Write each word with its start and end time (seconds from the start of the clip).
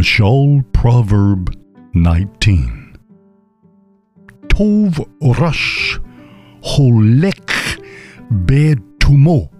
Mashal 0.00 0.64
Proverb 0.72 1.54
19. 1.92 2.96
Tov 4.48 5.06
Rosh 5.38 5.98
Holek 6.62 7.82
Betumo. 8.46 9.50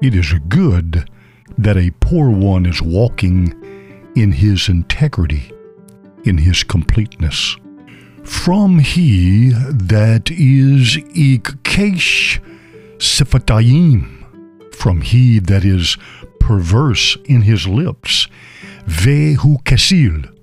It 0.00 0.14
is 0.14 0.32
good 0.48 1.10
that 1.58 1.76
a 1.76 1.90
poor 2.00 2.30
one 2.30 2.64
is 2.64 2.80
walking 2.80 3.52
in 4.16 4.32
his 4.32 4.66
integrity, 4.66 5.52
in 6.24 6.38
his 6.38 6.62
completeness. 6.62 7.54
From 8.24 8.78
he 8.78 9.50
that 9.50 10.30
is 10.30 10.96
Ikkesh 11.14 12.40
Sifatayim, 12.96 14.74
from 14.74 15.02
he 15.02 15.38
that 15.38 15.66
is 15.66 15.98
perverse 16.40 17.18
in 17.26 17.42
his 17.42 17.68
lips, 17.68 18.26
Vehu 18.88 19.62
Kasil, 19.64 20.34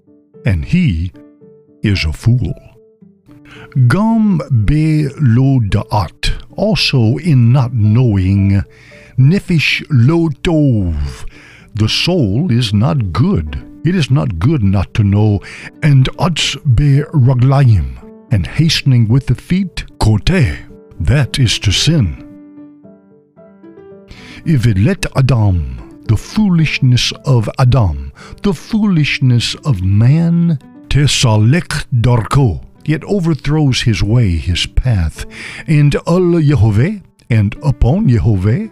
and 0.45 0.63
he 0.65 1.11
is 1.81 2.05
a 2.05 2.13
fool. 2.13 2.53
Gam 3.87 4.39
be 4.65 5.07
lo 5.19 5.59
da'at, 5.59 6.43
also 6.55 7.17
in 7.17 7.51
not 7.51 7.73
knowing, 7.73 8.63
Nefish 9.17 9.83
lo 9.89 10.29
tov, 10.29 11.25
the 11.73 11.89
soul 11.89 12.51
is 12.51 12.71
not 12.71 13.11
good. 13.11 13.61
It 13.83 13.95
is 13.95 14.11
not 14.11 14.37
good 14.37 14.61
not 14.61 14.93
to 14.93 15.03
know, 15.03 15.41
and 15.81 16.07
ats 16.19 16.55
be 16.75 17.01
raglayim, 17.13 17.97
and 18.31 18.45
hastening 18.45 19.07
with 19.07 19.25
the 19.25 19.35
feet, 19.35 19.85
kote, 19.99 20.59
that 20.99 21.39
is 21.39 21.57
to 21.59 21.71
sin. 21.71 22.21
If 24.45 24.67
it 24.67 24.77
let 24.77 25.05
Adam, 25.17 25.84
the 26.07 26.17
foolishness 26.17 27.11
of 27.25 27.49
Adam, 27.59 28.11
the 28.43 28.53
foolishness 28.53 29.55
of 29.65 29.83
man, 29.83 30.59
tesalek 30.87 31.85
darko, 31.91 32.63
yet 32.85 33.03
overthrows 33.05 33.81
his 33.81 34.03
way, 34.03 34.29
his 34.37 34.65
path, 34.67 35.25
and 35.67 35.95
al 35.95 36.39
Yehovah, 36.49 37.01
and 37.29 37.55
upon 37.63 38.07
Yehovah, 38.07 38.71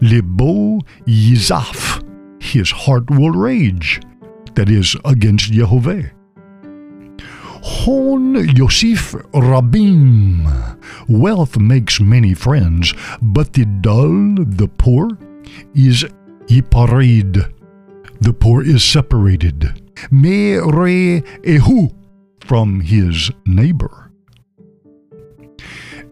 libo 0.00 0.78
yizaf, 1.06 2.02
his 2.40 2.70
heart 2.70 3.10
will 3.10 3.32
rage, 3.32 4.00
that 4.54 4.68
is, 4.68 4.96
against 5.04 5.50
Yehovah. 5.50 6.10
Hon 7.66 8.34
Yosef 8.54 9.12
Rabim. 9.32 10.78
Wealth 11.08 11.58
makes 11.58 11.98
many 11.98 12.34
friends, 12.34 12.94
but 13.22 13.54
the 13.54 13.64
dull, 13.64 14.36
the 14.36 14.68
poor, 14.68 15.08
is 15.74 16.04
yiparid. 16.54 17.52
The 18.20 18.32
poor 18.32 18.62
is 18.62 18.84
separated. 18.84 19.82
Me 20.10 20.56
re 20.56 21.22
ehu 21.42 21.92
from 22.40 22.80
his 22.80 23.30
neighbor. 23.46 24.10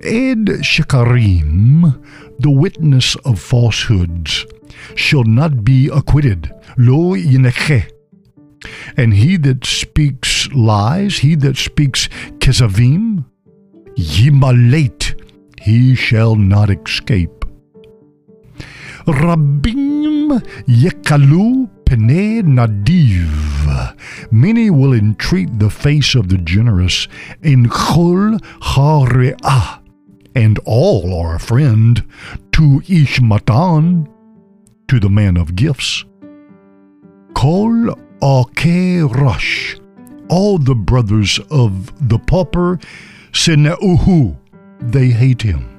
Ed 0.03 0.47
Shekarim, 0.67 2.03
the 2.41 2.51
witness 2.51 3.15
of 3.25 3.39
falsehoods, 3.39 4.47
shall 4.97 5.25
not 5.25 5.65
be 5.65 5.89
acquitted. 5.89 6.51
Lo 6.77 7.15
yineche. 7.15 7.89
And 8.97 9.15
he 9.15 9.37
that 9.39 9.65
speaks 9.65 10.51
lies, 10.53 11.19
he 11.19 11.35
that 11.37 11.57
speaks 11.57 12.09
kezavim, 12.39 13.25
yimalate, 13.97 15.21
he 15.61 15.95
shall 15.95 16.35
not 16.35 16.71
escape. 16.71 17.45
Rabim 19.07 20.02
yekalu 20.67 21.69
pene 21.85 22.43
nadiv. 22.43 23.53
Many 24.31 24.71
will 24.71 24.93
entreat 24.93 25.59
the 25.59 25.71
face 25.71 26.15
of 26.15 26.29
the 26.29 26.39
generous 26.39 27.09
in 27.43 27.67
chol 27.67 28.39
hare'ah, 28.61 29.81
and 30.35 30.59
all 30.65 31.15
are 31.21 31.37
a 31.37 31.41
friend 31.41 32.05
to 32.53 32.83
Ishmatan, 32.87 34.09
to 34.89 35.01
the 35.01 35.11
man 35.11 35.37
of 35.37 35.57
gifts. 35.57 36.05
Kol 37.35 37.91
ake 38.23 39.03
rush, 39.15 39.77
all 40.29 40.59
the 40.59 40.75
brothers 40.75 41.41
of 41.51 42.09
the 42.09 42.19
pauper, 42.19 42.79
seneuhu, 43.33 44.37
they 44.81 45.09
hate 45.09 45.43
him. 45.43 45.72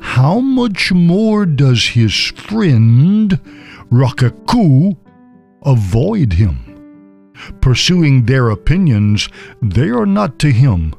How 0.00 0.40
much 0.40 0.92
more 0.92 1.46
does 1.46 1.88
his 1.88 2.14
friend 2.14 3.40
Rakaku 3.90 4.96
avoid 5.62 6.34
him? 6.34 7.32
Pursuing 7.60 8.26
their 8.26 8.50
opinions, 8.50 9.28
they 9.60 9.88
are 9.88 10.06
not 10.06 10.38
to 10.40 10.52
him. 10.52 10.94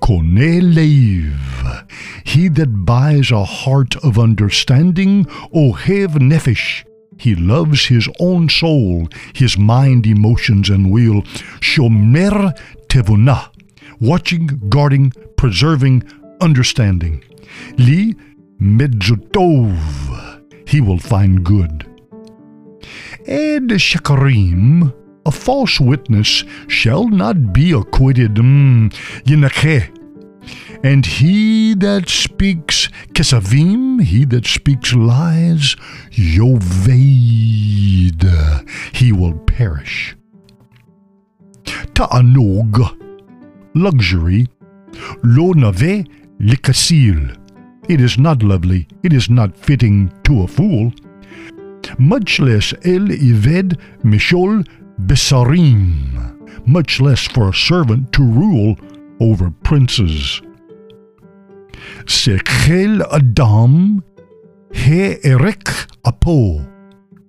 Konelev, 0.00 1.90
he 2.24 2.48
that 2.48 2.84
buys 2.84 3.30
a 3.30 3.44
heart 3.44 3.96
of 3.96 4.18
understanding, 4.18 5.24
ohev 5.54 6.14
nefesh, 6.14 6.84
he 7.18 7.34
loves 7.34 7.86
his 7.86 8.08
own 8.20 8.48
soul, 8.48 9.08
his 9.34 9.58
mind, 9.58 10.06
emotions, 10.06 10.70
and 10.70 10.90
will. 10.90 11.22
Shomer 11.60 12.56
tevunah, 12.88 13.50
watching, 14.00 14.46
guarding, 14.68 15.12
preserving, 15.36 16.04
understanding. 16.40 17.24
Li 17.76 18.14
medzutov, 18.60 19.76
he 20.66 20.80
will 20.80 20.98
find 20.98 21.44
good. 21.44 21.86
Ed 23.26 23.68
shekarim, 23.68 24.92
a 25.26 25.30
false 25.30 25.78
witness 25.78 26.44
shall 26.66 27.08
not 27.08 27.52
be 27.52 27.72
acquitted. 27.72 28.34
Mm. 28.34 28.92
And 30.82 31.04
he 31.04 31.74
that 31.74 32.08
speaks 32.08 32.88
kesavim, 33.12 34.00
he 34.02 34.24
that 34.26 34.46
speaks 34.46 34.94
lies, 34.94 35.76
yoveid, 36.12 37.04
he 38.94 39.12
will 39.12 39.34
perish. 39.34 40.16
Ta'anog, 41.94 42.96
luxury, 43.74 44.46
lo 45.22 45.52
nave 45.52 46.06
likasil. 46.40 47.36
It 47.88 48.00
is 48.00 48.18
not 48.18 48.42
lovely, 48.42 48.86
it 49.02 49.12
is 49.12 49.30
not 49.30 49.56
fitting 49.56 50.12
to 50.24 50.42
a 50.42 50.48
fool. 50.48 50.92
Much 51.98 52.38
less 52.38 52.72
el 52.84 53.08
ived 53.08 53.78
mishol 54.02 54.66
besarim, 55.06 56.66
much 56.66 57.00
less 57.00 57.26
for 57.26 57.48
a 57.48 57.54
servant 57.54 58.12
to 58.12 58.22
rule 58.22 58.76
over 59.20 59.50
princes. 59.62 60.42
Sechel 62.04 63.02
Adam 63.12 64.02
he 64.72 65.16
erek 65.24 65.68
apo. 66.04 66.66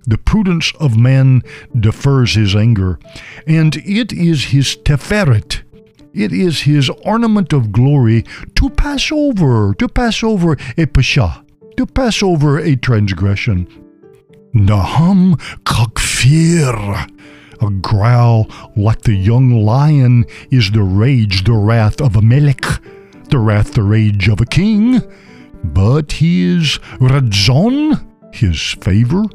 The 0.05 0.17
prudence 0.17 0.73
of 0.79 0.97
man 0.97 1.43
defers 1.79 2.33
his 2.33 2.55
anger, 2.55 2.99
and 3.45 3.75
it 3.77 4.11
is 4.11 4.45
his 4.45 4.75
teferet, 4.75 5.61
it 6.13 6.31
is 6.31 6.61
his 6.61 6.89
ornament 7.03 7.53
of 7.53 7.71
glory 7.71 8.23
to 8.55 8.69
pass 8.69 9.11
over, 9.11 9.73
to 9.75 9.87
pass 9.87 10.23
over 10.23 10.57
a 10.77 10.85
pasha, 10.85 11.43
to 11.77 11.85
pass 11.85 12.23
over 12.23 12.59
a 12.59 12.75
transgression. 12.75 13.67
Naham 14.53 15.39
kakfir. 15.63 17.09
A 17.61 17.69
growl 17.69 18.47
like 18.77 19.01
the 19.01 19.13
young 19.13 19.51
lion 19.51 20.25
is 20.49 20.71
the 20.71 20.81
rage, 20.81 21.43
the 21.43 21.53
wrath 21.53 21.99
of 21.99 22.15
a 22.15 22.21
melech, 22.21 22.63
the 23.29 23.37
wrath, 23.37 23.73
the 23.73 23.83
rage 23.83 24.29
of 24.29 24.39
a 24.39 24.45
king. 24.45 25.01
But 25.63 26.13
his 26.13 26.79
radzon, 26.99 27.99
his 28.33 28.61
favor, 28.81 29.25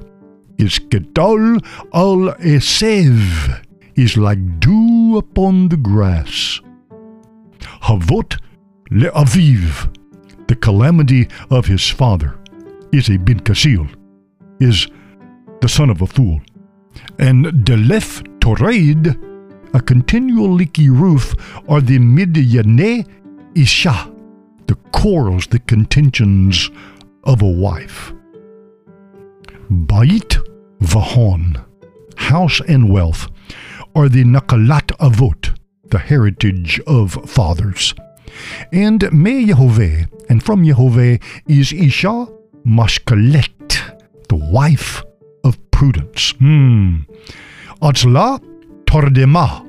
is 0.56 0.78
gedol 0.78 1.62
al 1.93 2.34
esev, 2.40 3.62
is 3.94 4.16
like 4.16 4.58
dew 4.58 5.19
upon 5.19 5.69
the 5.69 5.76
grass. 5.76 6.60
Havot 7.84 8.38
le'aviv, 8.90 9.94
the 10.48 10.56
calamity 10.56 11.28
of 11.50 11.66
his 11.66 11.86
father, 11.86 12.38
is 12.92 13.10
a 13.10 13.19
bin 13.19 13.40
kasil, 13.40 13.86
is 14.58 14.88
the 15.60 15.69
son 15.69 15.90
of 15.90 16.00
a 16.00 16.06
fool. 16.06 16.40
And 17.19 17.44
delef 17.66 18.22
toreid, 18.38 19.20
a 19.75 19.81
continual 19.81 20.50
leaky 20.50 20.88
roof, 20.88 21.34
are 21.69 21.82
the 21.82 21.98
midyane 21.98 23.06
isha, 23.54 24.10
the 24.66 24.76
quarrels, 24.92 25.46
the 25.48 25.58
contentions 25.58 26.70
of 27.25 27.42
a 27.42 27.50
wife. 27.50 28.14
Bait 29.69 30.38
vahon, 30.81 31.62
house 32.16 32.62
and 32.66 32.90
wealth, 32.90 33.28
are 33.94 34.08
the 34.08 34.25
nakalat 34.25 34.86
avot, 34.98 35.53
the 35.90 35.98
heritage 35.98 36.81
of 36.86 37.12
fathers. 37.28 37.94
And 38.72 39.10
me 39.12 39.46
Yehovah, 39.46 40.08
and 40.28 40.42
from 40.42 40.64
Yehovah 40.64 41.22
is 41.46 41.72
Isha 41.72 42.26
Mashkalet, 42.66 43.98
the 44.28 44.36
wife 44.36 45.02
of 45.44 45.58
prudence. 45.70 46.32
Hmm. 46.38 47.00
Atzla 47.82 48.40
tordema. 48.86 49.62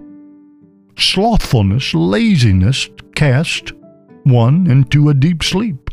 Slothfulness, 0.97 1.93
laziness, 1.93 2.89
cast 3.15 3.73
one 4.23 4.69
into 4.69 5.09
a 5.09 5.13
deep 5.13 5.43
sleep. 5.43 5.89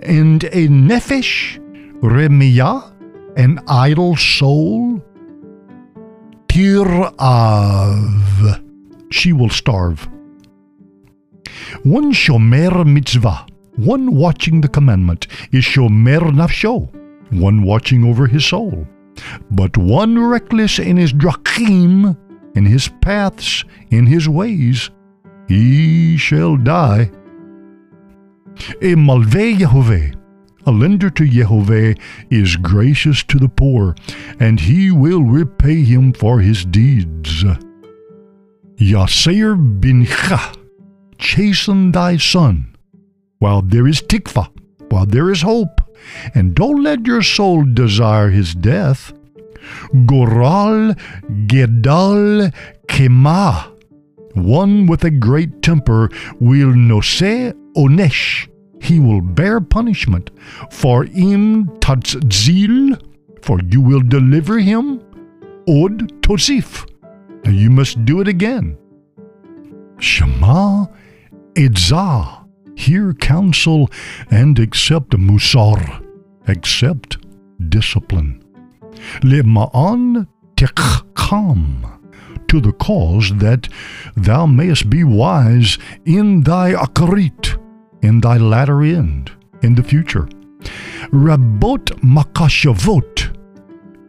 And 0.00 0.44
a 0.44 0.68
nefesh 0.68 1.58
remia, 2.00 2.94
an 3.36 3.60
idle 3.66 4.16
soul, 4.16 5.02
tirav, 6.48 7.08
she 9.10 9.32
will 9.32 9.50
starve. 9.50 10.08
One 11.82 12.12
shomer 12.12 12.84
mitzvah, 12.86 13.46
one 13.76 14.14
watching 14.14 14.60
the 14.60 14.68
commandment, 14.68 15.26
is 15.52 15.64
shomer 15.64 16.20
nafsho, 16.20 16.88
one 17.30 17.62
watching 17.62 18.04
over 18.04 18.26
his 18.26 18.44
soul. 18.44 18.86
But 19.50 19.76
one 19.76 20.18
reckless 20.18 20.78
in 20.78 20.96
his 20.96 21.12
drachim, 21.12 22.16
in 22.54 22.66
his 22.66 22.88
paths, 23.00 23.64
in 23.90 24.06
his 24.06 24.28
ways, 24.28 24.90
he 25.48 26.16
shall 26.16 26.56
die. 26.56 27.10
A 28.82 28.94
malve 28.94 29.56
Yehovah, 29.56 30.14
a 30.66 30.70
lender 30.70 31.10
to 31.10 31.22
Yehovah, 31.22 31.98
is 32.30 32.56
gracious 32.56 33.22
to 33.24 33.38
the 33.38 33.48
poor, 33.48 33.94
and 34.40 34.60
he 34.60 34.90
will 34.90 35.22
repay 35.22 35.82
him 35.82 36.12
for 36.12 36.40
his 36.40 36.64
deeds. 36.64 37.44
Yaser 38.80 39.56
bincha, 39.80 40.54
chasten 41.18 41.90
thy 41.90 42.16
son, 42.16 42.76
while 43.40 43.60
there 43.60 43.88
is 43.88 44.00
tikva, 44.00 44.46
while 44.90 45.04
there 45.04 45.32
is 45.32 45.42
hope, 45.42 45.80
and 46.32 46.54
don't 46.54 46.84
let 46.84 47.04
your 47.04 47.22
soul 47.22 47.64
desire 47.64 48.30
his 48.30 48.54
death. 48.54 49.12
Goral 50.06 50.94
gedal 51.48 52.54
kema, 52.86 53.68
one 54.34 54.86
with 54.86 55.02
a 55.02 55.10
great 55.10 55.60
temper 55.60 56.08
will 56.38 56.72
nose 56.72 57.20
onesh, 57.76 58.48
he 58.80 59.00
will 59.00 59.20
bear 59.20 59.60
punishment. 59.60 60.30
For 60.70 61.04
im 61.06 61.66
tatzil, 61.80 62.96
for 63.42 63.58
you 63.68 63.80
will 63.80 64.02
deliver 64.02 64.60
him. 64.60 65.00
Od 65.66 66.22
tosif, 66.22 66.88
you 67.44 67.70
must 67.70 68.04
do 68.04 68.20
it 68.20 68.28
again. 68.28 68.76
Shema 69.98 70.86
Idzah, 71.54 72.46
hear 72.76 73.12
counsel 73.14 73.90
and 74.30 74.58
accept 74.58 75.10
musar, 75.10 76.04
accept 76.46 77.18
discipline. 77.68 78.42
Lema'an 79.22 80.26
tikham, 80.56 81.98
to 82.48 82.60
the 82.60 82.72
cause 82.72 83.32
that 83.36 83.68
thou 84.16 84.46
mayest 84.46 84.88
be 84.88 85.04
wise 85.04 85.78
in 86.04 86.42
thy 86.42 86.72
akarit, 86.72 87.58
in 88.02 88.20
thy 88.20 88.36
latter 88.36 88.82
end, 88.82 89.32
in 89.62 89.74
the 89.74 89.82
future. 89.82 90.28
Rabot 91.10 91.86
makashavot, 92.02 93.36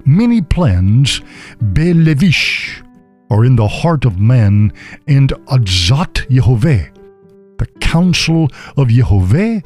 many 0.06 0.42
plans, 0.42 1.22
belevish, 1.60 2.82
are 3.30 3.46
in 3.46 3.56
the 3.56 3.68
heart 3.68 4.06
of 4.06 4.20
man, 4.20 4.74
and 5.08 5.30
adzat 5.48 6.28
Yehovah, 6.30 6.96
the 7.58 7.66
counsel 7.80 8.46
of 8.78 8.88
Yehovah, 8.88 9.66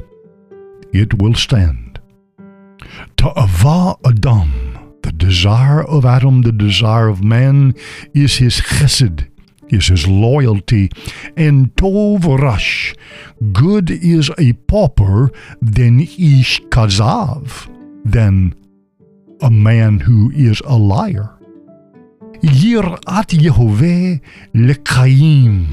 it 0.92 1.22
will 1.22 1.34
stand. 1.34 2.00
Ta'ava 3.18 3.96
Adam, 4.06 4.98
the 5.02 5.12
desire 5.12 5.84
of 5.84 6.06
Adam, 6.06 6.42
the 6.42 6.52
desire 6.52 7.08
of 7.08 7.24
man, 7.24 7.74
is 8.14 8.38
his 8.38 8.56
chesed, 8.56 9.28
is 9.70 9.88
his 9.88 10.08
loyalty, 10.08 10.90
and 11.38 11.74
Tov 11.76 12.40
Rash, 12.40 12.96
good 13.54 13.90
is 13.90 14.30
a 14.38 14.54
pauper 14.54 15.32
than 15.62 16.02
Ish 16.02 16.62
Kazav, 16.70 17.70
than 18.04 18.56
a 19.42 19.50
man 19.50 20.00
who 20.02 20.32
is 20.32 20.62
a 20.66 20.78
liar. 20.78 21.38
Yirat 22.44 23.32
Yehovah 23.32 24.20
lekayim. 24.54 25.66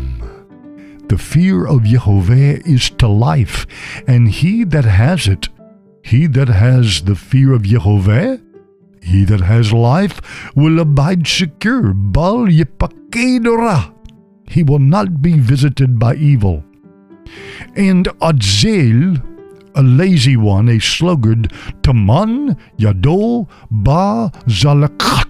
The 1.09 1.19
fear 1.19 1.67
of 1.67 1.81
Yehovah 1.81 2.65
is 2.65 2.91
to 2.91 3.09
life, 3.09 3.67
and 4.07 4.29
he 4.29 4.63
that 4.63 4.85
has 4.85 5.27
it, 5.27 5.49
he 6.05 6.29
that 6.29 6.47
has 6.47 7.03
the 7.03 7.17
fear 7.17 7.55
of 7.55 7.63
Yehovah, 7.63 8.41
he 9.03 9.25
that 9.25 9.41
has 9.41 9.73
life 9.73 10.21
will 10.55 10.79
abide 10.79 11.27
secure. 11.27 11.93
Bal 11.93 12.47
yipakedora. 12.47 13.93
He 14.49 14.63
will 14.63 14.79
not 14.79 15.21
be 15.21 15.41
visited 15.41 15.99
by 15.99 16.15
evil. 16.15 16.63
And 17.75 18.07
Adzel, 18.21 19.21
a 19.75 19.83
lazy 19.83 20.37
one, 20.37 20.69
a 20.69 20.79
sluggard, 20.79 21.53
Taman 21.83 22.57
Yado 22.79 23.49
Ba 23.73 24.31
Zalakat. 24.47 25.30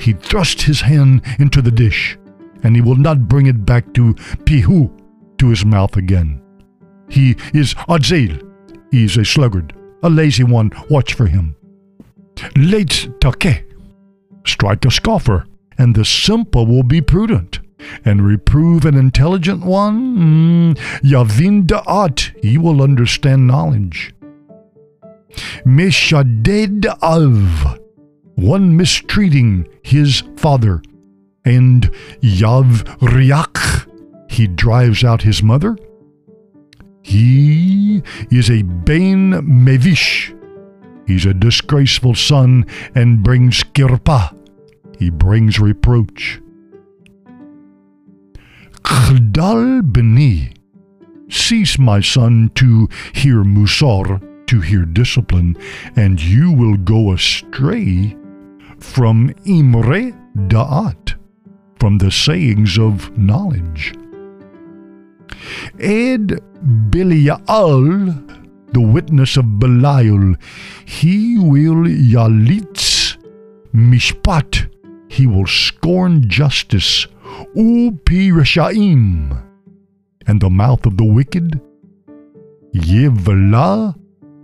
He 0.00 0.14
thrust 0.14 0.62
his 0.62 0.80
hand 0.80 1.22
into 1.38 1.60
the 1.60 1.70
dish, 1.70 2.18
and 2.62 2.74
he 2.74 2.82
will 2.82 2.96
not 2.96 3.28
bring 3.28 3.46
it 3.46 3.66
back 3.66 3.92
to 3.94 4.14
Pihu, 4.44 4.90
to 5.38 5.48
his 5.48 5.64
mouth 5.64 5.96
again. 5.96 6.40
He 7.08 7.36
is 7.52 7.74
Adzel. 7.88 8.46
He 8.90 9.04
is 9.04 9.16
a 9.16 9.24
sluggard, 9.24 9.74
a 10.02 10.10
lazy 10.10 10.44
one. 10.44 10.70
Watch 10.88 11.14
for 11.14 11.26
him. 11.26 11.56
Late 12.56 13.08
take. 13.20 13.66
Strike 14.46 14.84
a 14.84 14.90
scoffer, 14.90 15.46
and 15.78 15.94
the 15.94 16.04
simple 16.04 16.66
will 16.66 16.82
be 16.82 17.00
prudent. 17.00 17.60
And 18.04 18.26
reprove 18.26 18.84
an 18.84 18.94
intelligent 18.94 19.64
one, 19.64 20.16
hmm, 20.16 20.72
Yavin 21.06 21.66
da'at, 21.66 22.32
he 22.42 22.58
will 22.58 22.82
understand 22.82 23.46
knowledge. 23.46 24.14
Meshaded 25.64 26.86
av, 27.02 27.79
one 28.40 28.74
mistreating 28.74 29.68
his 29.82 30.22
father, 30.36 30.82
and 31.44 31.90
Yav 32.22 32.84
riach, 33.00 33.86
he 34.30 34.46
drives 34.46 35.04
out 35.04 35.22
his 35.22 35.42
mother. 35.42 35.76
He 37.02 38.02
is 38.30 38.50
a 38.50 38.62
Bain 38.62 39.32
Mevish. 39.32 40.36
He's 41.06 41.26
a 41.26 41.34
disgraceful 41.34 42.14
son 42.14 42.66
and 42.94 43.22
brings 43.22 43.62
kirpa. 43.62 44.34
He 44.98 45.10
brings 45.10 45.58
reproach. 45.60 46.40
Chdal 48.82 49.92
beni. 49.92 50.54
Cease, 51.28 51.78
my 51.78 52.00
son, 52.00 52.50
to 52.54 52.88
hear 53.12 53.44
musar, 53.44 54.20
to 54.46 54.60
hear 54.60 54.84
discipline, 54.84 55.56
and 55.94 56.20
you 56.20 56.52
will 56.52 56.76
go 56.76 57.12
astray 57.12 58.16
from 58.80 59.32
imre 59.44 60.12
da'at, 60.48 61.14
from 61.78 61.98
the 61.98 62.10
sayings 62.10 62.78
of 62.78 63.16
knowledge. 63.16 63.94
Ed 65.78 66.40
Belial, 66.90 67.38
the 68.72 68.80
witness 68.80 69.36
of 69.36 69.58
Belial, 69.58 70.34
he 70.84 71.38
will 71.38 71.86
yalitz 71.86 73.16
mishpat, 73.74 74.68
he 75.08 75.26
will 75.26 75.46
scorn 75.46 76.28
justice, 76.28 77.06
upi 77.56 78.30
reshaim, 78.30 79.42
and 80.26 80.40
the 80.40 80.50
mouth 80.50 80.86
of 80.86 80.96
the 80.96 81.04
wicked, 81.04 81.60
yevla 82.74 83.94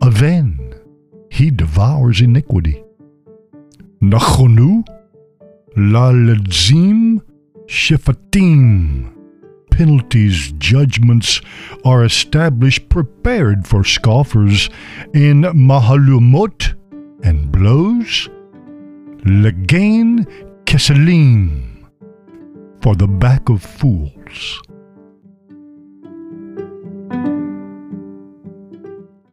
aven, 0.02 0.74
he 1.30 1.50
devours 1.50 2.20
iniquity. 2.20 2.82
Nachonu, 4.02 4.84
la 5.76 6.10
ledzim 6.12 7.20
shifatim, 7.66 9.10
penalties, 9.70 10.52
judgments 10.58 11.40
are 11.84 12.04
established 12.04 12.88
prepared 12.88 13.66
for 13.66 13.84
scoffers 13.84 14.68
in 15.14 15.42
mahalumot 15.42 16.74
and 17.24 17.50
blows, 17.50 18.28
legain 19.24 20.26
keselim, 20.64 21.88
for 22.82 22.94
the 22.94 23.08
back 23.08 23.48
of 23.48 23.62
fools. 23.62 24.60